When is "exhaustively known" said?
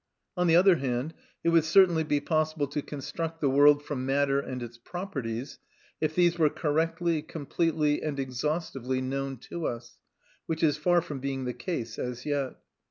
8.19-9.37